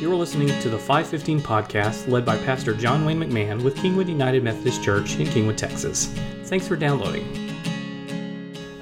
[0.00, 4.42] You're listening to the 515 podcast led by Pastor John Wayne McMahon with Kingwood United
[4.42, 6.06] Methodist Church in Kingwood, Texas.
[6.44, 7.50] Thanks for downloading.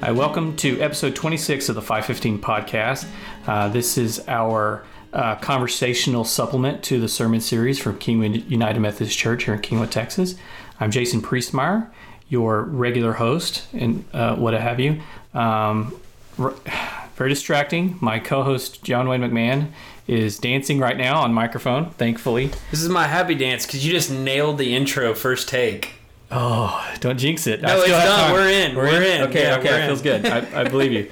[0.00, 3.04] Hi, welcome to episode 26 of the 515 podcast.
[3.48, 9.18] Uh, this is our uh, conversational supplement to the sermon series from Kingwood United Methodist
[9.18, 10.36] Church here in Kingwood, Texas.
[10.78, 11.90] I'm Jason Priestmeyer,
[12.28, 15.00] your regular host and uh, what have you.
[15.34, 16.00] Um,
[17.16, 17.98] very distracting.
[18.00, 19.72] My co-host John Wayne McMahon
[20.08, 21.90] is dancing right now on microphone.
[21.90, 22.50] Thankfully.
[22.70, 25.92] This is my happy dance because you just nailed the intro first take.
[26.30, 27.62] Oh, don't jinx it.
[27.62, 28.32] No, it's done.
[28.32, 28.76] We're in.
[28.76, 29.22] We're in.
[29.28, 30.26] Okay, Yeah, okay, we're it feels good.
[30.26, 31.10] I, I believe you.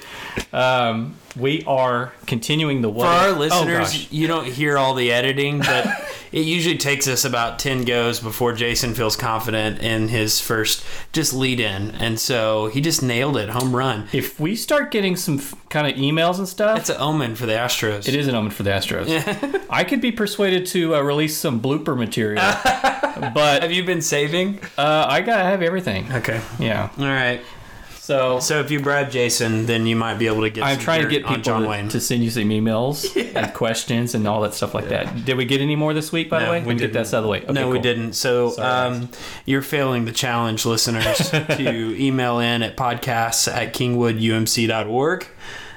[0.53, 5.59] Um, we are continuing the For our oh, listeners, you don't hear all the editing,
[5.59, 5.87] but
[6.37, 11.33] it usually takes us about 10 goes before Jason feels confident in his first just
[11.33, 11.91] lead in.
[11.95, 13.49] And so he just nailed it.
[13.49, 14.07] Home run.
[14.13, 17.45] if we start getting some f- kind of emails and stuff, it's an omen for
[17.47, 18.07] the Astros.
[18.07, 19.65] it is an omen for the Astros.
[19.69, 22.41] I could be persuaded to uh, release some blooper material,
[23.33, 24.59] but Have you been saving?
[24.77, 26.11] uh, I gotta have everything.
[26.13, 26.39] Okay.
[26.59, 26.89] Yeah.
[26.99, 27.41] All right.
[28.07, 30.83] So So if you bribe Jason, then you might be able to get I'm some
[30.85, 31.89] trying to get people John to, Wayne.
[31.89, 32.95] to send you some emails
[33.35, 35.25] and questions and all that stuff like that.
[35.25, 36.29] Did we get any more this week?
[36.29, 36.93] By the way, we we get didn't.
[36.93, 37.41] that out of the way.
[37.41, 38.13] Okay, no, we didn't.
[38.13, 39.09] So um,
[39.45, 45.27] you're failing the challenge, listeners, to email in at podcasts at kingwoodumc.org.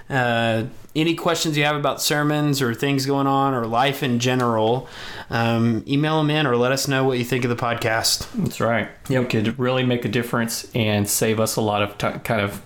[0.09, 4.89] Uh, any questions you have about sermons or things going on or life in general,
[5.31, 8.27] um, email them in or let us know what you think of the podcast.
[8.35, 8.89] That's right.
[9.09, 12.41] Yeah, we could really make a difference and save us a lot of t- kind
[12.41, 12.61] of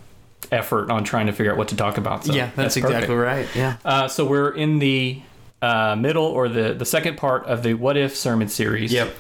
[0.51, 2.25] effort on trying to figure out what to talk about.
[2.25, 2.95] So yeah, that's, perfect.
[2.95, 3.49] exactly right.
[3.55, 3.77] Yeah.
[3.85, 5.23] Uh, so we're in the
[5.61, 8.93] uh, middle or the the second part of the What If sermon series.
[8.93, 9.15] Yep.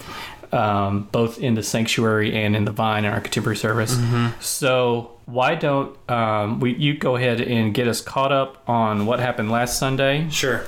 [0.54, 3.94] Um, both in the sanctuary and in the vine in our contemporary service.
[3.96, 4.40] Mm-hmm.
[4.40, 6.74] So why don't um, we?
[6.76, 10.62] You go ahead and get us caught up on what happened last Sunday, Sure.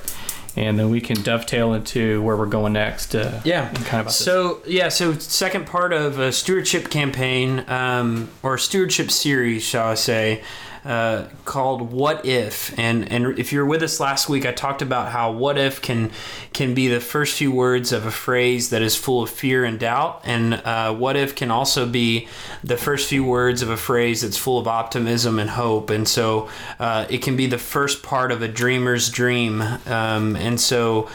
[0.57, 3.15] and then we can dovetail into where we're going next.
[3.15, 3.67] Uh, Yeah.
[3.69, 4.17] kind of about this.
[4.17, 9.95] So yeah, so second part of a stewardship campaign um, or stewardship series, shall I
[9.95, 10.43] say,
[10.87, 14.81] uh, called "What If." And and if you were with us last week, I talked
[14.81, 16.11] about how "What If" can
[16.53, 19.79] can be the first few words of a phrase that is full of fear and
[19.79, 22.27] doubt, and uh, "What If" can also be
[22.63, 25.89] the first few words of a phrase that's full of optimism and hope.
[25.89, 26.49] And so
[26.79, 29.61] uh, it can be the first part of a dreamer's dream.
[29.61, 31.09] Um, and so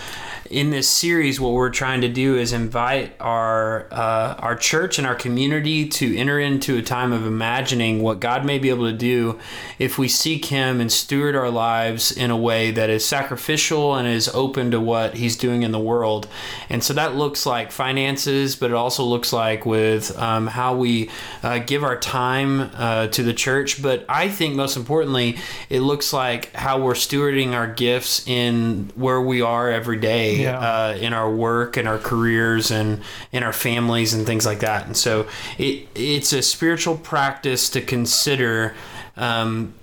[0.53, 5.07] in this series, what we're trying to do is invite our uh, our church and
[5.07, 8.97] our community to enter into a time of imagining what God may be able to
[8.97, 9.41] do
[9.79, 14.07] if we seek Him and steward our lives in a way that is sacrificial and
[14.09, 16.29] is open to what He's doing in the world.
[16.69, 21.11] And so that looks like finances, but it also looks like with um, how we
[21.43, 23.83] uh, give our time uh, to the church.
[23.83, 29.21] But I think most importantly, it looks like how we're stewarding our gifts in where
[29.21, 30.59] we are every day Yeah.
[30.59, 33.03] uh, in our work and our careers and
[33.33, 34.87] in our families and things like that.
[34.87, 35.27] And so
[35.59, 38.75] it it's a spiritual practice to consider.
[39.17, 39.75] Um,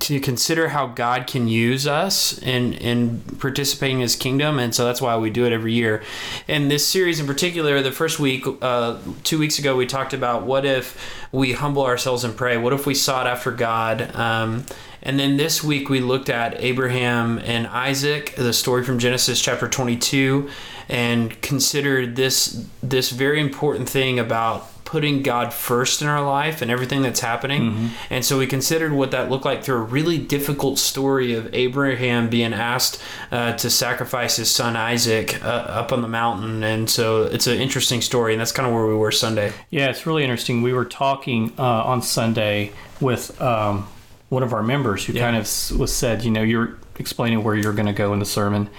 [0.00, 4.84] to consider how God can use us in in participating in His kingdom, and so
[4.84, 6.02] that's why we do it every year.
[6.48, 10.44] And this series in particular, the first week, uh, two weeks ago, we talked about
[10.44, 10.98] what if
[11.32, 12.56] we humble ourselves and pray.
[12.56, 14.14] What if we sought after God?
[14.14, 14.66] Um,
[15.02, 19.68] and then this week we looked at Abraham and Isaac, the story from Genesis chapter
[19.68, 20.48] 22,
[20.88, 26.70] and considered this this very important thing about putting God first in our life and
[26.70, 27.90] everything that's happening.
[28.10, 32.28] And so we considered what that looked like through a really difficult story of Abraham
[32.28, 35.48] being asked uh, to sacrifice his son Isaac uh,
[35.80, 36.62] up on the mountain.
[36.62, 39.52] And so it's an interesting story, and that's kind of where we were Sunday.
[39.70, 40.62] Yeah, it's really interesting.
[40.62, 41.62] We were talking uh,
[41.92, 43.88] on Sunday with um,
[44.28, 45.22] one of our members who Yeah.
[45.24, 45.42] kind of
[45.80, 48.70] was said, you know, you're explaining where you're going to go in the sermon,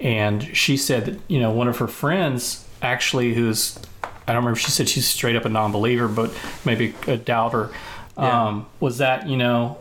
[0.00, 3.78] and she said that you know one of her friends actually who's
[4.26, 4.58] I don't remember.
[4.58, 6.32] She said she's straight up a non-believer, but
[6.64, 7.70] maybe a doubter.
[8.16, 8.44] Yeah.
[8.48, 9.78] Um, was that you know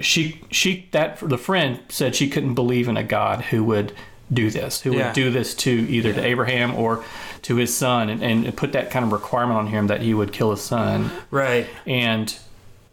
[0.00, 3.92] she she that the friend said she couldn't believe in a God who would
[4.32, 5.06] do this, who Yeah.
[5.06, 7.04] would do this to either to Abraham or
[7.42, 10.32] to his son, and, and put that kind of requirement on him that he would
[10.32, 11.66] kill his son, Right.
[11.86, 12.34] and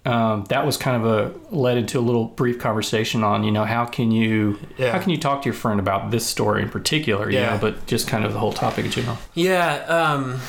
[0.06, 3.66] um, that was kind of a led into a little brief conversation on you know
[3.66, 4.94] how can you Yeah.
[4.94, 7.52] how can you talk to your friend about this story in particular, you Yeah.
[7.52, 9.18] know, but just kind of the whole topic in general.
[9.36, 10.40] Yeah, um,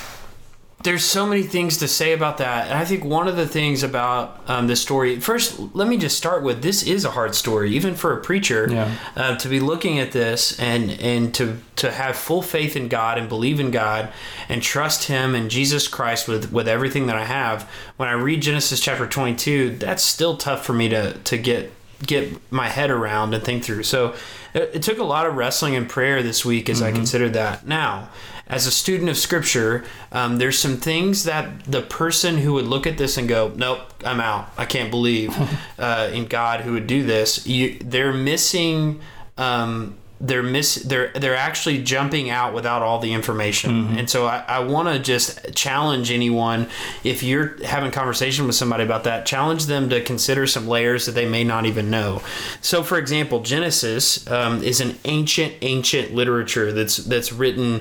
[0.85, 2.69] there's so many things to say about that.
[2.69, 6.17] And I think one of the things about um, this story, first, let me just
[6.17, 8.95] start with this is a hard story, even for a preacher, Yeah.
[9.17, 13.19] uh, to be looking at this and, and to, to have full faith in God
[13.19, 14.13] and believe in God
[14.49, 17.69] and trust Him and Jesus Christ with, with everything that I have.
[17.97, 21.73] When I read Genesis chapter 22, that's still tough for me to, to get
[22.07, 23.83] get my head around and think through.
[23.83, 24.15] So
[24.55, 27.67] it, it took a lot of wrestling and prayer this week as I considered that.
[27.67, 28.11] Now,
[28.49, 32.87] as a student of Scripture, um, there's some things that the person who would look
[32.87, 34.51] at this and go, "Nope, I'm out.
[34.57, 35.37] I can't believe
[35.79, 39.01] uh, in God who would do this." You, they're missing.
[39.37, 43.97] Um, they're miss they're they're actually jumping out without all the information.
[43.99, 46.69] And so i, I want to just challenge anyone
[47.05, 51.13] if you're having conversation with somebody about that challenge them to consider some layers that
[51.13, 52.23] they may not even know.
[52.61, 57.81] So for example genesis um, is an ancient ancient literature that's that's written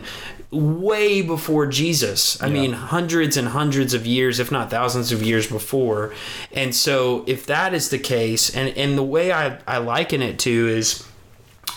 [0.52, 2.42] way before jesus.
[2.42, 6.14] I mean hundreds and hundreds of years if not thousands of years before.
[6.54, 10.38] And so if that is the case and and the way i i liken it
[10.40, 11.04] to is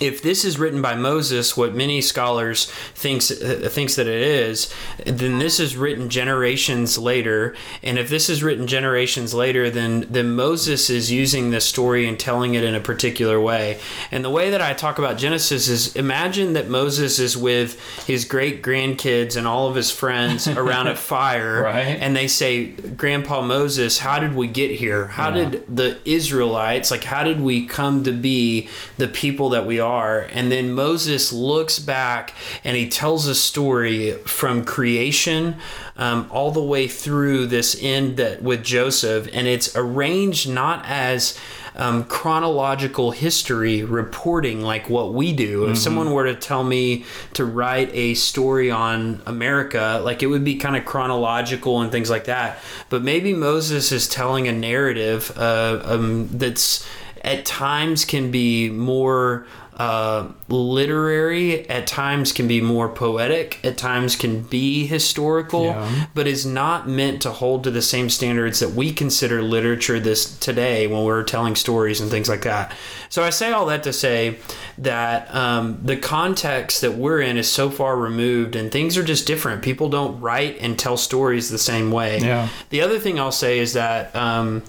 [0.00, 4.72] if this is written by Moses, what many scholars thinks uh, thinks that it is,
[5.04, 7.54] then this is written generations later.
[7.82, 12.18] And if this is written generations later, then then Moses is using this story and
[12.18, 13.78] telling it in a particular way.
[14.10, 18.24] And the way that I talk about Genesis is imagine that Moses is with his
[18.24, 21.98] great grandkids and all of his friends around a fire, Right.
[22.00, 25.08] and they say, "Grandpa Moses, how did we get here?
[25.08, 25.50] How Yeah.
[25.50, 27.04] did the Israelites like?
[27.04, 29.89] How did we come to be the people that we are?"
[30.32, 32.34] And then Moses looks back
[32.64, 35.56] and he tells a story from creation
[35.96, 41.38] um, all the way through this end that with Joseph, and it's arranged not as
[41.76, 45.68] um, chronological history reporting like what we do.
[45.70, 47.04] If someone were to tell me
[47.34, 52.10] to write a story on America, like it would be kind of chronological and things
[52.10, 52.58] like that.
[52.88, 56.86] But maybe Moses is telling a narrative uh, um, that's
[57.22, 59.46] at times can be more
[59.76, 66.06] uh, literary, at times can be more poetic, at times can be historical, Yeah.
[66.14, 70.38] but is not meant to hold to the same standards that we consider literature this
[70.38, 72.72] today when we're telling stories and things like that.
[73.08, 74.36] So I say all that to say
[74.78, 79.26] that um, the context that we're in is so far removed and things are just
[79.26, 79.62] different.
[79.62, 82.18] People don't write and tell stories the same way.
[82.20, 82.48] Yeah.
[82.70, 84.62] The other thing I'll say is that um,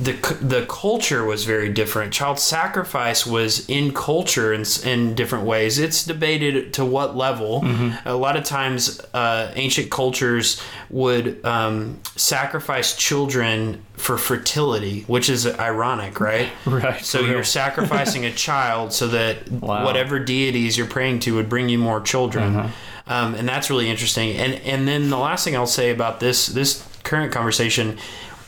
[0.00, 2.12] the the culture was very different.
[2.12, 5.78] Child sacrifice was in culture in, in different ways.
[5.78, 7.64] It's debated to what level.
[8.04, 15.46] A lot of times, uh, ancient cultures would um, sacrifice children for fertility, which is
[15.46, 16.48] ironic, right?
[16.66, 19.84] Right, So you're sacrificing a child so that Wow.
[19.84, 22.56] whatever deities you're praying to would bring you more children.
[22.56, 22.68] Uh-huh.
[23.06, 24.36] Um, and that's really interesting.
[24.36, 27.96] And and then the last thing I'll say about this this current conversation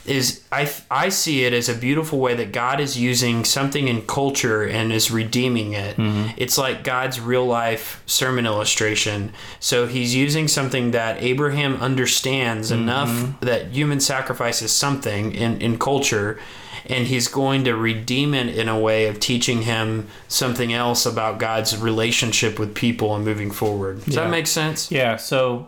[0.06, 4.02] is I I see it as a beautiful way that God is using something in
[4.06, 5.96] culture and is redeeming it.
[5.96, 6.30] Mm-hmm.
[6.36, 9.32] It's like God's real life sermon illustration.
[9.60, 12.82] So he's using something that Abraham understands mm-hmm.
[12.82, 16.38] enough that human sacrifice is something in, in culture
[16.86, 21.38] and he's going to redeem it in a way of teaching him something else about
[21.38, 24.04] God's relationship with people and moving forward.
[24.04, 24.24] Does Yeah.
[24.24, 24.90] that make sense?
[24.90, 25.66] Yeah, so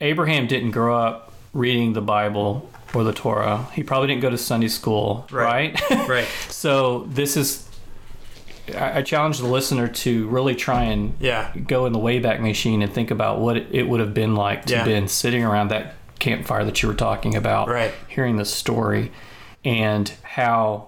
[0.00, 3.66] Abraham didn't grow up reading the Bible or the Torah.
[3.72, 5.80] He probably didn't go to Sunday school, Right.
[5.90, 6.08] right?
[6.08, 6.28] Right.
[6.48, 7.68] so this is
[8.76, 11.50] I I challenge the listener to really try and Yeah.
[11.66, 14.66] go in the Wayback Machine and think about what it- it would have been like
[14.66, 14.84] to Yeah.
[14.84, 17.92] been sitting around that campfire that you were talking about, Right.
[18.06, 19.10] hearing the story,
[19.64, 20.84] and how,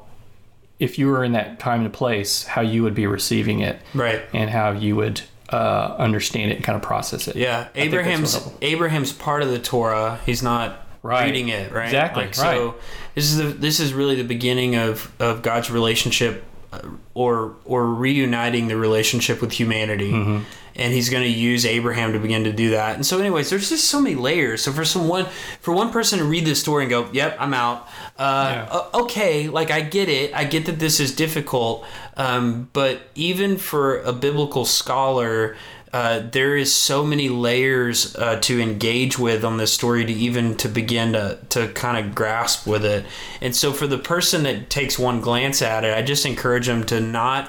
[0.79, 4.23] if you were in that time and place, how you would be receiving it, Right.
[4.33, 7.37] and how you would uh, understand it and kind of process it.
[7.37, 10.19] Yeah, Abraham's Abraham's part of the Torah.
[10.25, 11.27] He's not Right.
[11.27, 11.85] reading it, right?
[11.85, 12.77] Exactly, Like, So
[13.15, 16.43] this is the this is really the beginning of of God's relationship,
[16.73, 16.81] uh,
[17.13, 20.13] or or reuniting the relationship with humanity.
[20.13, 20.45] Mm-hmm.
[20.77, 22.97] And he's going to use Abraham to begin to do that.
[22.97, 24.61] And so, anyways, there's just so many layers.
[24.65, 25.27] So for someone,
[25.61, 27.87] for one person to read this story and go, "Yep, I'm out."
[28.19, 29.01] Uh, Yeah.
[29.03, 30.35] okay, like I get it.
[30.35, 31.85] I get that this is difficult.
[32.17, 35.55] Um, but even for a biblical scholar,
[35.95, 40.57] uh, there is so many layers uh, to engage with on this story to even
[40.57, 43.07] to begin to, to kind of grasp with it.
[43.41, 46.83] And so for the person that takes one glance at it, I just encourage them
[46.87, 47.49] to not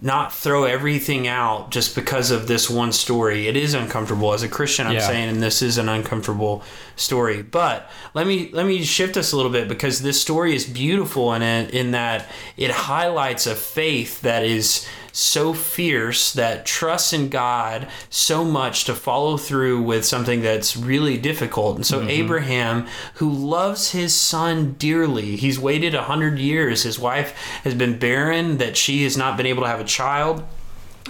[0.00, 3.46] not throw everything out just because of this one story.
[3.46, 4.86] It is uncomfortable as a Christian.
[4.86, 5.06] I'm Yeah.
[5.06, 6.64] saying, and this is an uncomfortable
[6.96, 7.42] story.
[7.42, 11.34] But let me let me shift us a little bit because this story is beautiful
[11.34, 17.28] in it in that it highlights a faith that is so fierce that trusts in
[17.28, 21.76] God so much to follow through with something that's really difficult.
[21.76, 22.10] And so mm-hmm.
[22.10, 26.82] Abraham, who loves his son dearly, he's waited a hundred years.
[26.82, 30.42] His wife has been barren, that she has not been able to have a child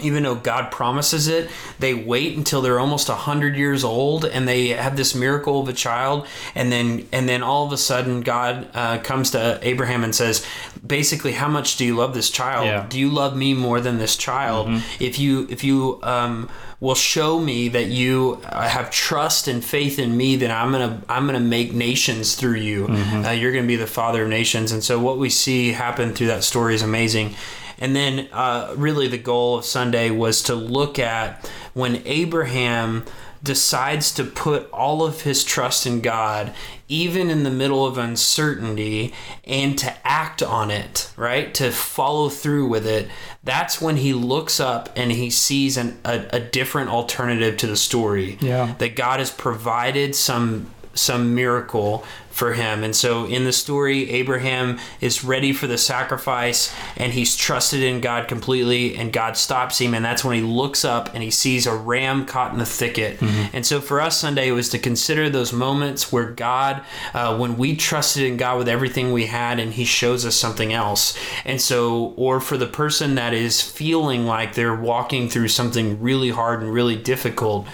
[0.01, 4.69] even though God promises it, they wait until they're almost hundred years old and they
[4.69, 8.69] have this miracle of a child, and then and then all of a sudden God
[8.75, 10.45] uh, comes to Abraham and says,
[10.87, 12.67] basically, how much do you love this child?
[12.67, 12.87] Yeah.
[12.89, 14.69] Do you love me more than this child?
[14.99, 16.49] If you if you um,
[16.81, 21.03] will show me that you uh, have trust and faith in me, then I'm gonna
[21.09, 22.87] I'm gonna make nations through you.
[22.89, 24.73] Uh, you're gonna be the father of nations.
[24.73, 27.35] And so what we see happen through that story is amazing.
[27.83, 33.05] And then, uh, really, the goal of Sunday was to look at when Abraham
[33.43, 36.55] decides to put all of his trust in God,
[36.87, 39.13] even in the middle of uncertainty,
[39.43, 41.53] and to act on it, right?
[41.55, 43.09] To follow through with it.
[43.43, 47.77] That's when he looks up and he sees an, a, a different alternative to the
[47.77, 48.39] story.
[48.41, 48.77] Yeah.
[48.79, 52.83] That God has provided some some miracle for him.
[52.83, 58.01] And so in the story, Abraham is ready for the sacrifice and he's trusted in
[58.01, 59.93] God completely, and God stops him.
[59.93, 63.21] And that's when he looks up and he sees a ram caught in the thicket.
[63.53, 66.83] And so for us, Sunday was to consider those moments where God,
[67.13, 70.73] uh, when we trusted in God with everything we had, and he shows us something
[70.73, 71.17] else.
[71.45, 76.31] And so, or for the person that is feeling like they're walking through something really
[76.31, 77.67] hard and really difficult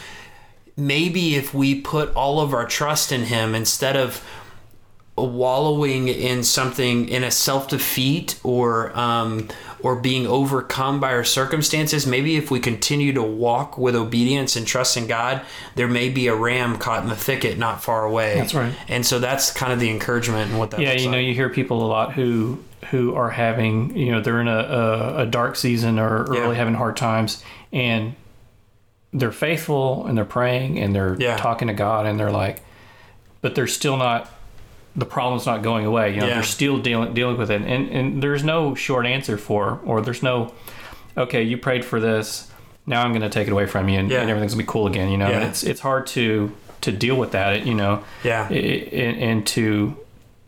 [0.79, 4.25] maybe if we put all of our trust in him instead of
[5.17, 9.49] wallowing in something in a self-defeat or um,
[9.83, 14.65] or being overcome by our circumstances maybe if we continue to walk with obedience and
[14.65, 15.43] trust in god
[15.75, 18.73] there may be a ram caught in the thicket not far away That's right.
[18.87, 21.27] and so that's kind of the encouragement and what that yeah, you know, like.
[21.27, 25.17] you hear people a lot who who are having, you know, they're in a, a,
[25.23, 26.41] a dark season or, or Yeah.
[26.43, 27.43] really having hard times,
[27.73, 28.15] and
[29.13, 31.37] they're faithful and they're praying and they're Yeah.
[31.37, 32.61] talking to God and they're like,
[33.41, 34.29] but they're still not.
[34.97, 36.15] The problem's not going away.
[36.15, 36.35] You know, Yeah.
[36.35, 40.23] they're still dealing dealing with it, and and there's no short answer for, or there's
[40.23, 40.53] no,
[41.17, 42.51] okay, you prayed for this,
[42.87, 44.21] now I'm going to take it away from you, and, Yeah.
[44.23, 45.11] and everything's gonna be cool again.
[45.11, 47.65] You know, and it's it's hard to to deal with that.
[47.67, 49.97] You know, yeah i- i- and, and to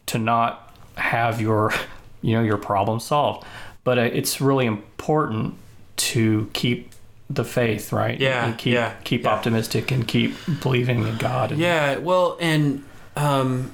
[0.07, 1.73] to not have your
[2.23, 3.47] you know your problem solved
[3.85, 5.55] but uh, it's really important
[5.97, 6.90] to keep
[7.31, 9.31] the faith right Yeah, and keep yeah, keep yeah.
[9.31, 12.83] optimistic and keep believing in god and, Yeah, well, and
[13.17, 13.71] um,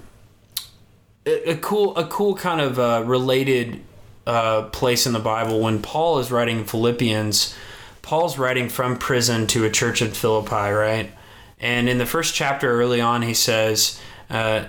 [1.24, 3.80] a, a cool, a cool kind of uh, related
[4.26, 7.54] uh, place in the Bible when Paul is writing Philippians.
[8.02, 11.10] Paul's writing from prison to a church in Philippi, right?
[11.58, 14.66] And in the first chapter, early on, he says, uh,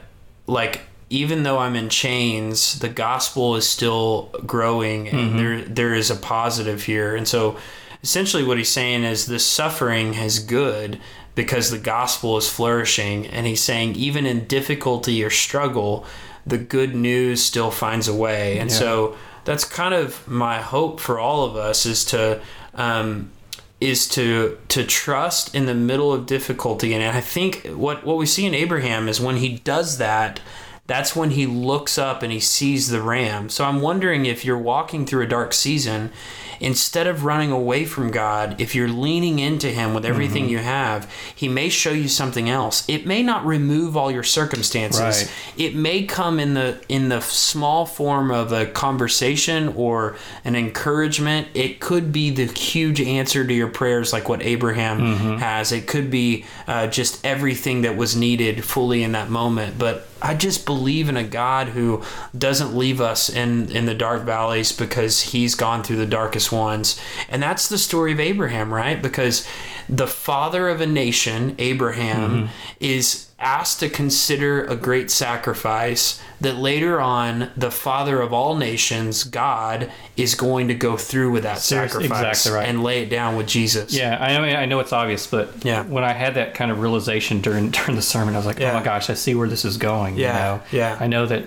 [0.47, 6.09] like, even though I'm in chains, the gospel is still growing, and there there is
[6.11, 7.15] a positive here.
[7.15, 7.57] And so,
[8.03, 10.99] essentially, what he's saying is this suffering is good
[11.35, 13.27] because the gospel is flourishing.
[13.27, 16.05] And he's saying, even in difficulty or struggle,
[16.45, 18.57] the good news still finds a way.
[18.57, 18.77] And Yeah.
[18.77, 22.41] so, that's kind of my hope for all of us is to.
[22.75, 23.31] Um,
[23.79, 28.25] is to to trust in the middle of difficulty and I think what what we
[28.25, 30.39] see in Abraham is when he does that
[30.87, 33.49] that's when he looks up and he sees the ram.
[33.49, 36.11] So I'm wondering if you're walking through a dark season
[36.59, 40.51] instead of running away from God, if you're leaning into him with everything Mm-hmm.
[40.53, 42.83] you have, he may show you something else.
[42.89, 44.99] It may not remove all your circumstances.
[45.01, 45.31] Right.
[45.55, 50.15] It may come in the in the small form of a conversation or
[50.45, 51.47] an encouragement.
[51.53, 55.37] It could be the huge answer to your prayers, like what Abraham Mm-hmm.
[55.37, 55.71] has.
[55.71, 59.77] It could be uh, just everything that was needed fully in that moment.
[59.77, 62.03] But I just believe in a God who
[62.37, 66.99] doesn't leave us in in the dark valleys because He's gone through the darkest ones,
[67.29, 69.01] and that's the story of Abraham, right?
[69.01, 69.47] Because
[69.89, 72.53] the father of a nation, Abraham, mm-hmm.
[72.79, 79.23] is asked to consider a great sacrifice that later on the father of all nations
[79.23, 82.67] god is going to go through with that Seriously, sacrifice exactly right.
[82.69, 85.83] and lay it down with jesus yeah i mean i know it's obvious but Yeah.
[85.83, 88.71] when i had that kind of realization during during the sermon i was like Yeah.
[88.71, 90.97] oh my gosh i see where this is going Yeah, you know yeah.
[90.99, 91.45] i know that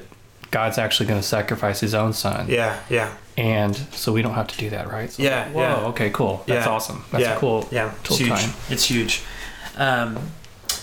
[0.52, 4.49] god's actually going to sacrifice his own son yeah yeah and so we don't have
[4.49, 5.76] to do that right so Yeah, whoa yeah.
[5.88, 6.73] okay cool that's Yeah.
[6.73, 7.37] awesome that's yeah.
[7.37, 9.23] cool yeah it's huge time it's huge
[9.76, 10.18] um,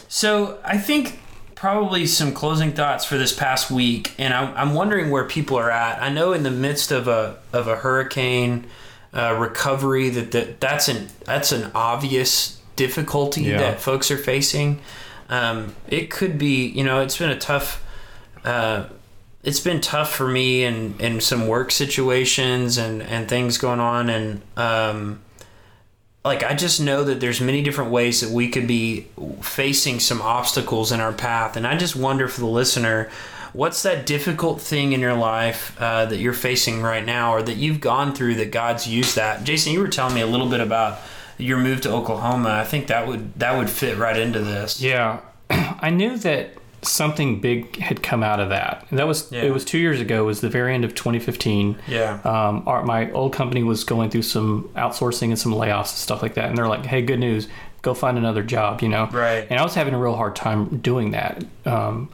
[0.08, 1.20] so i think
[1.56, 5.72] probably some closing thoughts for this past week and I'm, I'm wondering where people are
[5.72, 8.66] at i know in the midst of a of a hurricane
[9.14, 13.58] uh, recovery that, that that's an that's an obvious difficulty Yeah.
[13.58, 14.80] that folks are facing
[15.30, 17.84] um, it could be you know it's been a tough
[18.46, 18.86] uh,
[19.44, 24.10] it's been tough for me in, in some work situations and, and things going on
[24.10, 25.20] and um,
[26.26, 29.08] like I just know that there's many different ways that we could be
[29.42, 33.10] facing some obstacles in our path and I just wonder for the listener
[33.54, 37.58] what's that difficult thing in your life uh, that you're facing right now, or that
[37.58, 39.44] you've gone through that God's used that?
[39.44, 41.00] Jason, you were telling me a little bit about
[41.38, 42.50] your move to Oklahoma.
[42.50, 44.82] I think that would that would fit right into this.
[44.82, 46.52] Yeah, I knew that
[46.88, 48.86] something big had come out of that.
[48.92, 49.44] That was Yeah.
[49.44, 50.24] it was two years ago.
[50.24, 51.78] It was the very end of 2015.
[51.88, 52.20] Yeah.
[52.24, 56.22] Um, our, my old company was going through some outsourcing and some layoffs and stuff
[56.22, 57.48] like that, and they're like, "Hey, good news,
[57.82, 59.08] go find another job," you know.
[59.12, 59.46] Right.
[59.50, 61.44] And I was having a real hard time doing that.
[61.66, 62.10] Um,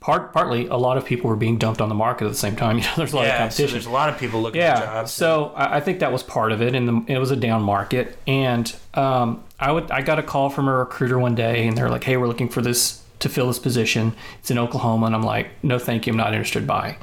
[0.00, 2.54] part partly, a lot of people were being dumped on the market at the same
[2.54, 2.76] time.
[2.78, 3.34] You know, there's a lot of Yeah.
[3.34, 3.72] So competition.
[3.72, 4.80] there's a lot of people looking for Yeah.
[4.80, 5.10] jobs.
[5.12, 7.62] So I, I think that was part of it, and the, it was a down
[7.62, 8.16] market.
[8.26, 11.90] And um, I would I got a call from a recruiter one day, and they're
[11.90, 14.14] like, "Hey, we're looking for this to fill this position.
[14.40, 16.12] It's in Oklahoma," and I'm like, "No, thank you.
[16.12, 16.96] I'm not interested." Bye.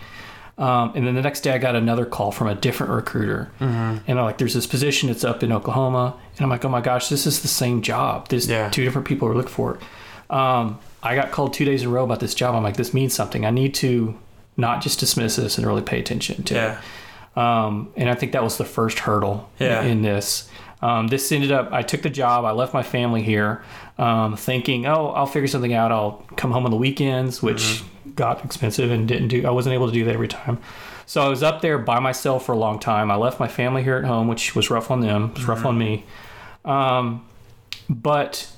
[0.57, 4.01] Um, and then the next day, I got another call from a different recruiter, and
[4.07, 5.09] I'm like, "There's this position.
[5.09, 8.27] It's up in Oklahoma," and I'm like, "Oh my gosh, this is the same job.
[8.29, 8.69] There's Yeah.
[8.69, 9.81] two different people who are looking for it."
[10.35, 12.53] Um, I got called two days in a row about this job.
[12.55, 13.45] I'm like, "This means something.
[13.45, 14.15] I need to
[14.55, 16.77] not just dismiss this and really pay attention to it."
[17.39, 19.81] Um, and I think that was the first hurdle Yeah.
[19.81, 20.49] in this.
[20.83, 23.63] Um, this ended up, I took the job, I left my family here,
[23.97, 25.91] um, thinking, oh, I'll figure something out.
[25.91, 27.83] I'll come home on the weekends, which
[28.15, 30.59] got expensive and didn't do, I wasn't able to do that every time.
[31.05, 33.11] So I was up there by myself for a long time.
[33.11, 35.65] I left my family here at home, which was rough on them, it was rough
[35.65, 36.05] on me.
[36.63, 37.25] Um,
[37.89, 38.49] but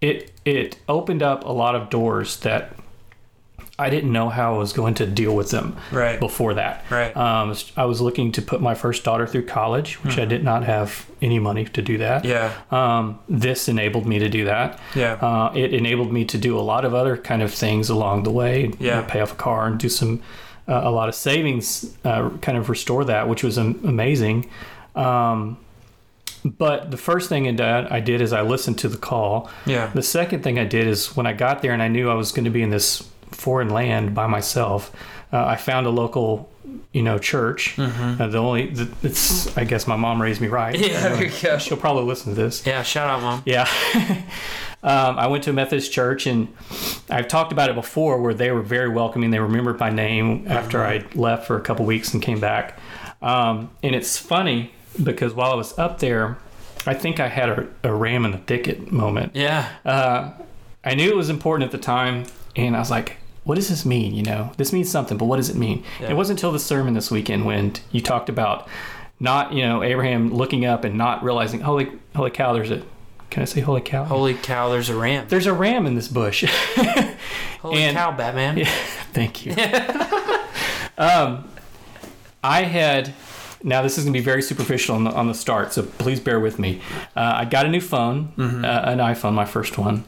[0.00, 2.74] it, it opened up a lot of doors that
[3.80, 6.18] I didn't know how I was going to deal with them Right.
[6.18, 6.84] before that.
[6.90, 7.16] Right.
[7.16, 10.64] Um, I was looking to put my first daughter through college, which I did not
[10.64, 12.24] have any money to do that.
[12.24, 12.30] Mm-hmm.
[12.72, 12.98] Yeah.
[12.98, 14.80] Um, this enabled me to do that.
[14.96, 15.12] Yeah.
[15.12, 18.32] Uh, it enabled me to do a lot of other kind of things along the
[18.32, 18.62] way.
[18.66, 19.00] you Yeah.
[19.00, 20.22] know, pay off a car and do some
[20.66, 21.96] uh, a lot of savings.
[22.04, 24.50] Uh, kind of restore that, which was am- amazing.
[24.96, 25.56] Um,
[26.44, 29.48] but the first thing I did, I did is I listened to the call.
[29.66, 29.86] Yeah.
[29.94, 32.32] The second thing I did is when I got there and I knew I was
[32.32, 34.94] going to be in this foreign land by myself,
[35.32, 36.50] uh, I found a local,
[36.92, 37.78] you know, church.
[37.78, 40.74] Uh, the only, it's, I guess my mom raised me right.
[40.74, 40.84] Mm-hmm.
[40.90, 41.58] Yeah, there you go.
[41.58, 42.66] She'll probably listen to this.
[42.66, 42.82] Yeah.
[42.82, 43.42] Shout out, mom.
[43.44, 43.68] Yeah.
[44.82, 46.48] um, I went to a Methodist church and
[47.10, 49.30] I've talked about it before where they were very welcoming.
[49.30, 52.78] They remembered my name after I left for a couple weeks and came back.
[53.20, 56.38] Um, and it's funny because while I was up there,
[56.86, 59.36] I think I had a, a ram in the thicket moment.
[59.36, 59.68] Yeah.
[59.84, 60.32] Uh,
[60.84, 62.24] I knew it was important at the time,
[62.66, 64.14] and I was like, what does this mean?
[64.14, 65.84] You know, this means something, but what does it mean?
[66.00, 66.10] Yeah.
[66.10, 68.68] It wasn't until the sermon this weekend when you talked about
[69.20, 72.82] not, you know, Abraham looking up and not realizing, holy, holy cow, there's a,
[73.30, 74.04] can I say holy cow?
[74.04, 74.68] Holy cow!
[74.70, 75.26] There's a ram.
[75.28, 76.44] There's a ram in this bush.
[77.60, 78.64] Holy and- cow, Batman.
[79.12, 79.52] Thank you.
[80.98, 81.48] um,
[82.42, 83.12] I had.
[83.62, 86.20] Now this is going to be very superficial on the, on the start, so please
[86.20, 86.80] bear with me.
[87.16, 88.64] Uh, I got a new phone, Mm-hmm.
[88.64, 90.04] uh, an iPhone, my first one,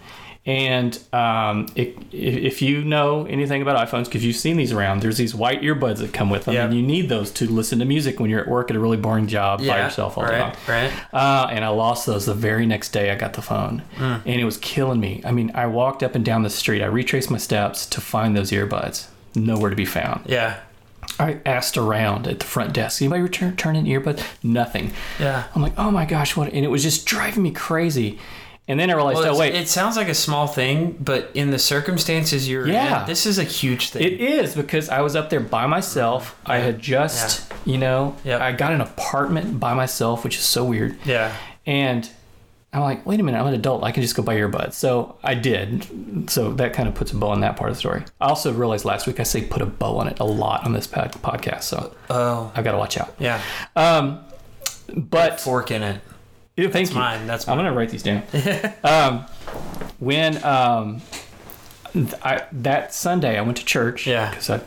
[0.46, 5.03] and um, it, if, if you know anything about iPhones, because you've seen these around,
[5.03, 6.64] there's these white earbuds that come with them, Yeah.
[6.64, 8.96] and you need those to listen to music when you're at work at a really
[8.96, 10.50] boring job by yourself all day long.
[10.66, 10.92] right, Right.
[11.12, 13.83] Uh, and I lost those the very next day I got the phone.
[13.98, 15.20] And it was killing me.
[15.24, 16.83] I mean, I walked up and down the street.
[16.83, 19.09] I retraced my steps to find those earbuds.
[19.35, 20.22] Nowhere to be found.
[20.26, 20.59] Yeah.
[21.18, 24.22] I asked around at the front desk, anybody return turn in earbuds?
[24.42, 24.92] Nothing.
[25.18, 25.44] Yeah.
[25.55, 26.53] I'm like, oh my gosh, what?
[26.53, 28.18] And it was just driving me crazy.
[28.70, 31.50] And then I realized, Well, oh wait, it sounds like a small thing, but in
[31.50, 33.00] the circumstances you're Yeah.
[33.02, 34.02] in, this is a huge thing.
[34.02, 36.38] It is because I was up there by myself.
[36.46, 38.40] I had just, you know, Yep.
[38.40, 40.96] I got an apartment by myself, which is so weird.
[41.04, 41.33] yeah.
[41.66, 42.09] And
[42.72, 43.83] I'm like, wait a minute, I'm an adult.
[43.83, 44.74] I can just go buy earbuds.
[44.74, 46.30] So I did.
[46.30, 48.04] So that kind of puts a bow on that part of the story.
[48.20, 50.72] I also realized last week I say put a bow on it a lot on
[50.72, 51.64] this podcast.
[51.64, 52.52] So Oh.
[52.54, 53.12] I've got to watch out.
[53.18, 53.40] Yeah.
[53.74, 54.20] Um,
[54.94, 56.00] but Fork in it.
[56.61, 56.96] Yeah, thank That's you.
[56.96, 57.27] mine.
[57.27, 57.66] That's I'm mine.
[57.66, 58.23] gonna write these down.
[58.85, 59.25] um,
[59.99, 61.01] when um,
[62.23, 64.07] I, that Sunday I went to church.
[64.07, 64.31] Yeah.
[64.31, 64.62] because I'm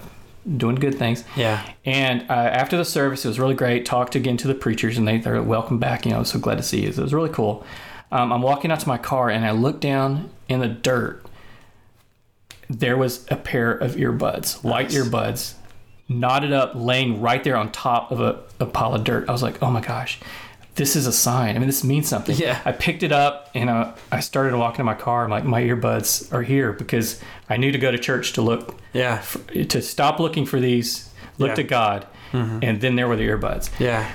[0.58, 1.24] doing good things.
[1.36, 1.64] Yeah.
[1.86, 3.86] And uh, after the service, it was really great.
[3.86, 6.06] Talked again to the preachers, and they they're welcome back.
[6.06, 6.90] You know, I was so glad to see you.
[6.90, 7.66] It was really cool.
[8.12, 11.24] Um, I'm walking out to my car, and I look down in the dirt.
[12.70, 15.54] There was a pair of earbuds, white earbuds,
[16.08, 19.28] knotted up, laying right there on top of a, a pile of dirt.
[19.30, 20.20] I was like, oh my gosh,
[20.76, 21.56] this is a sign.
[21.56, 22.36] I mean, this means something.
[22.36, 22.60] Yeah.
[22.66, 25.24] I picked it up and uh, I started walking to my car.
[25.24, 28.80] I'm like, my earbuds are here because I knew to go to church to look
[28.94, 29.22] Yeah.
[29.70, 31.56] to stop looking for these, look Yeah.
[31.56, 33.70] to God, and then there were the earbuds.
[33.80, 34.10] Yeah.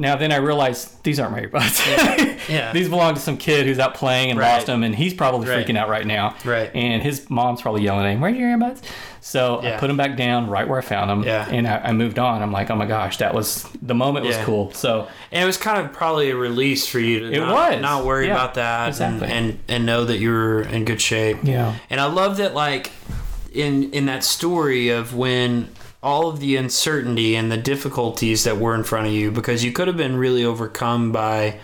[0.00, 2.36] Now then I realized these aren't my earbuds.
[2.48, 2.72] Yeah.
[2.72, 4.54] these belong to some kid who's out playing and Right.
[4.54, 5.64] lost them, and he's probably Right.
[5.64, 6.34] freaking out right now.
[6.44, 6.70] Right.
[6.74, 8.80] And his mom's probably yelling at him, "Where's your earbuds?"
[9.20, 11.22] So I put them back down right where I found them.
[11.22, 11.46] Yeah.
[11.48, 12.42] And I, I moved on.
[12.42, 14.72] I'm like, oh my gosh, that was the moment was cool.
[14.72, 17.82] So And it was kind of probably a release for you to It not, was.
[17.82, 19.28] not worry Yeah, about that exactly.
[19.28, 21.36] and, and and know that you're in good shape.
[21.42, 22.90] yeah, And I love that like
[23.52, 25.68] in in that story of when
[26.02, 29.70] all of the uncertainty and the difficulties that were in front of you because you
[29.72, 31.58] could have been really overcome by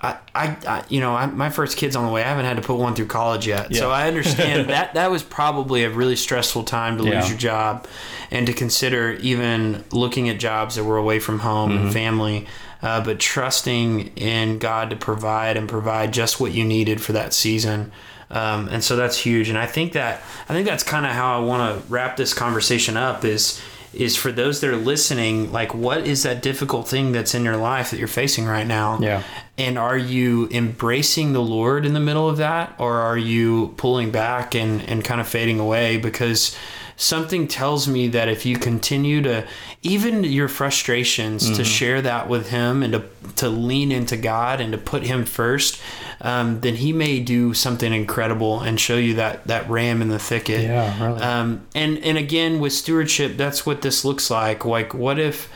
[0.00, 2.22] I, I, I you know, I, my first kid's on the way.
[2.24, 5.22] I haven't had to put one through college yet, so I understand that that was
[5.22, 7.20] probably a really stressful time to Yeah.
[7.20, 7.86] lose your job,
[8.30, 11.84] and to consider even looking at jobs that were away from home Mm-hmm.
[11.84, 12.46] and family,
[12.82, 17.32] uh, but trusting in God to provide and provide just what you needed for that
[17.32, 17.92] season.
[18.32, 21.38] Um, and so that's huge, and I think that I think that's kind of how
[21.38, 23.24] I want to wrap this conversation up.
[23.24, 23.60] Is
[23.92, 27.58] is for those that are listening, like what is that difficult thing that's in your
[27.58, 28.98] life that you're facing right now?
[29.00, 29.22] Yeah.
[29.58, 34.10] And are you embracing the Lord in the middle of that, or are you pulling
[34.10, 35.98] back and, and kind of fading away?
[35.98, 36.56] Because
[36.96, 39.46] something tells me that if you continue to,
[39.82, 43.04] even your frustrations, to share that with Him and to,
[43.36, 45.80] to lean into God and to put Him first,
[46.20, 50.18] um, then He may do something incredible and show you that, that ram in the
[50.18, 50.62] thicket.
[50.62, 51.20] Yeah, really.
[51.20, 54.64] Um, and and again with stewardship, that's what this looks like.
[54.64, 55.50] Like, what if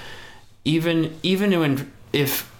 [0.64, 2.52] even even when if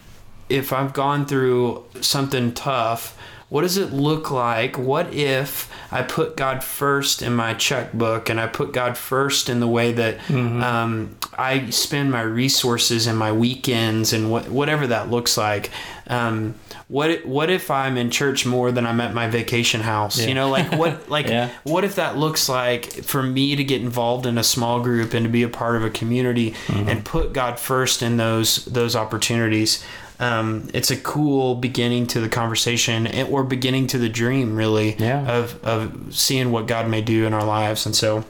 [0.49, 4.77] if I've gone through something tough, what does it look like?
[4.77, 9.61] What if I put God first in my checkbook and I put God first in
[9.61, 15.11] the way that um, I spend my resources and my weekends and what, whatever that
[15.11, 15.71] looks like?
[16.09, 16.55] Um,
[16.89, 20.19] what what if I'm in church more than I'm at my vacation house?
[20.21, 20.27] Yeah.
[20.29, 21.51] You know, like what like Yeah.
[21.65, 25.25] what if that looks like for me to get involved in a small group and
[25.25, 26.89] to be a part of a community Mm-hmm.
[26.89, 29.85] and put God first in those those opportunities?
[30.19, 35.27] Um, it's a cool beginning to the conversation or beginning to the dream, really, Yeah.
[35.31, 37.85] of of seeing what God may do in our lives.
[37.87, 38.25] And so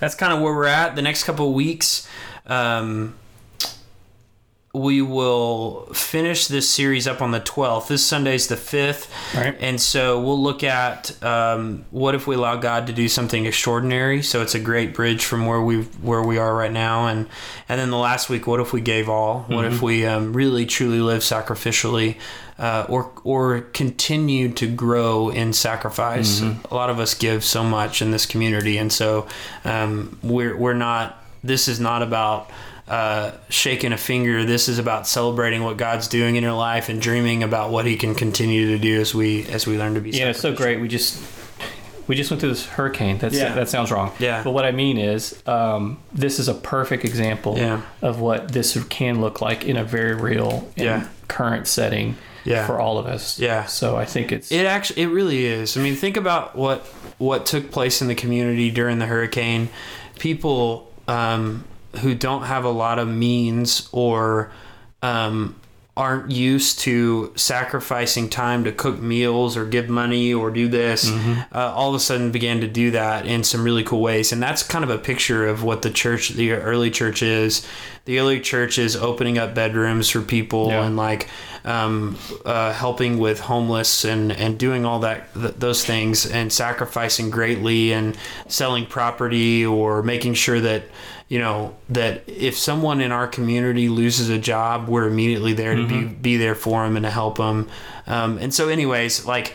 [0.00, 0.94] that's kind of where we're at.
[0.96, 2.06] The next couple of weeks.
[2.46, 3.14] Um,
[4.74, 7.86] we will finish this series up on the 12th.
[7.86, 9.08] This Sunday's the 5th.
[9.32, 9.56] Right.
[9.60, 14.20] And so we'll look at um, what if we allow God to do something extraordinary.
[14.24, 17.06] So it's a great bridge from where we where we are right now.
[17.06, 17.28] And
[17.68, 19.42] and then the last week, what if we gave all?
[19.42, 22.18] What if we um, really truly live sacrificially,
[22.58, 26.40] uh, or or continue to grow in sacrifice?
[26.70, 29.28] A lot of us give so much in this community, and so
[29.64, 31.20] um, we're we're not.
[31.44, 32.50] This is not about
[32.88, 34.44] uh, shaking a finger.
[34.44, 37.96] This is about celebrating what God's doing in your life and dreaming about what He
[37.96, 40.10] can continue to do as we as we learn to be.
[40.10, 40.80] Yeah, it's so great.
[40.80, 41.22] We just
[42.06, 43.16] we just went through this hurricane.
[43.18, 43.54] That's Yeah.
[43.54, 44.12] that sounds wrong.
[44.18, 44.42] Yeah.
[44.42, 47.80] But what I mean is, um, this is a perfect example Yeah.
[48.02, 51.04] of what this can look like in a very real and Yeah.
[51.28, 52.66] current setting Yeah.
[52.66, 53.38] for all of us.
[53.38, 53.64] Yeah.
[53.64, 55.78] So I think it's It actually, it really is.
[55.78, 59.70] I mean, think about what what took place in the community during the hurricane.
[60.18, 61.64] People um,
[61.98, 64.50] who don't have a lot of means or
[65.02, 65.54] um,
[65.96, 71.44] aren't used to sacrificing time to cook meals or give money or do this, uh,
[71.52, 74.32] all of a sudden began to do that in some really cool ways.
[74.32, 77.64] And that's kind of a picture of what the church, the early church is.
[78.06, 80.84] The early church is opening up bedrooms for people Yeah.
[80.84, 81.28] and like
[81.64, 87.30] um, uh, helping with homeless and, and doing all that th- those things and sacrificing
[87.30, 88.16] greatly and
[88.48, 90.82] selling property or making sure that
[91.28, 95.86] you know that if someone in our community loses a job we're immediately there to
[95.86, 97.68] be, be there for them and to help them
[98.06, 99.54] um, and so anyways like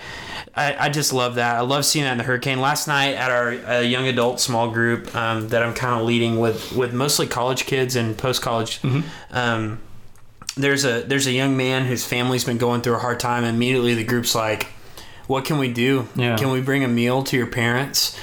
[0.56, 1.56] I, I just love that.
[1.56, 2.60] I love seeing that in the hurricane.
[2.60, 6.40] Last night at our uh, young adult small group um, that I'm kind of leading
[6.40, 8.82] with, with mostly college kids and post college.
[9.32, 9.80] Um,
[10.58, 13.46] there's a there's a young man whose family's been going through a hard time.
[13.46, 14.68] And immediately the group's like,
[15.28, 16.10] "What can we do?
[16.16, 16.36] Yeah.
[16.36, 18.20] Can we bring a meal to your parents?"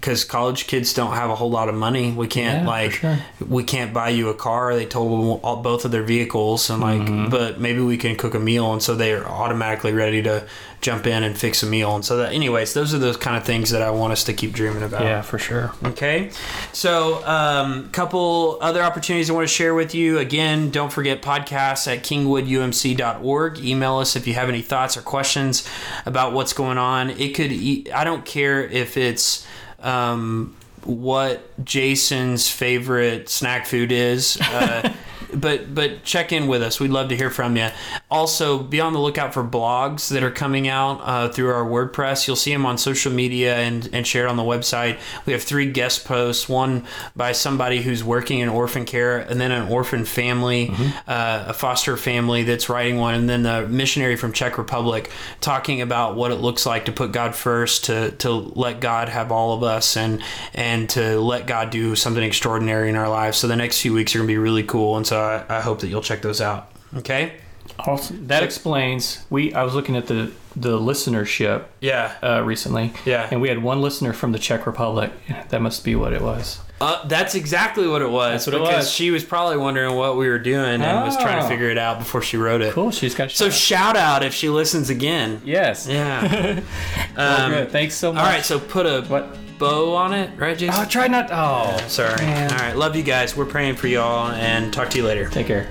[0.00, 2.12] Because college kids don't have a whole lot of money.
[2.12, 3.18] We can't Yeah, like sure.
[3.46, 4.74] we can't buy you a car.
[4.76, 7.30] They told all, both of their vehicles, and like, Mm-hmm.
[7.30, 10.46] but maybe we can cook a meal, and so they are automatically ready to
[10.80, 11.96] jump in and fix a meal.
[11.96, 14.32] And so that, anyways, those are those kind of things that I want us to
[14.32, 15.02] keep dreaming about.
[15.02, 15.72] yeah, for sure.
[15.84, 16.30] Okay.
[16.72, 20.18] So, um, couple other opportunities I want to share with you.
[20.20, 23.58] Again, don't forget podcasts at kingwoodumc.org.
[23.58, 25.68] Email us if you have any thoughts or questions
[26.06, 27.10] about what's going on.
[27.10, 29.44] It could, e- I don't care if it's,
[29.80, 34.38] um, what Jason's favorite snack food is.
[34.40, 34.92] Uh,
[35.34, 36.80] but but check in with us.
[36.80, 37.68] We'd love to hear from you.
[38.10, 42.26] Also, be on the lookout for blogs that are coming out uh, through our WordPress.
[42.26, 44.98] You'll see them on social media and, and shared on the website.
[45.26, 49.52] We have three guest posts one by somebody who's working in orphan care, and then
[49.52, 50.72] an orphan family,
[51.06, 55.10] uh, a foster family that's writing one, and then a missionary from Czech Republic
[55.42, 59.30] talking about what it looks like to put God first, to, to let God have
[59.30, 60.22] all of us, and,
[60.54, 63.36] and to let God do something extraordinary in our lives.
[63.36, 64.96] So the next few weeks are going to be really cool.
[64.96, 66.72] And so I, I hope that you'll check those out.
[66.96, 67.34] Okay?
[67.78, 68.26] Awesome.
[68.26, 69.24] That explains.
[69.30, 72.14] We I was looking at the the listenership Yeah.
[72.22, 72.92] uh, recently.
[73.04, 73.28] Yeah.
[73.30, 75.12] And we had one listener from the Czech Republic.
[75.50, 76.58] That must be what it was.
[76.80, 78.44] Uh, that's exactly what it was.
[78.44, 78.90] That's what it because was.
[78.90, 81.48] she was probably wondering what we were doing and was trying to Oh.
[81.48, 82.72] figure it out before she wrote it.
[82.72, 82.90] Cool.
[82.92, 83.30] She's got.
[83.30, 85.40] So shout out if she listens again.
[85.44, 85.86] yes.
[85.88, 86.60] Yeah.
[87.16, 87.70] Um, good.
[87.72, 88.22] Thanks so much.
[88.22, 89.36] all right, so put a What?
[89.58, 90.80] bow on it, right, Jason?
[90.80, 91.28] Oh, try not.
[91.32, 92.14] Oh, Sorry.
[92.24, 92.52] man.
[92.52, 93.36] All right, love you guys.
[93.36, 95.28] We're praying for y'all and talk to you later.
[95.28, 95.68] Take care.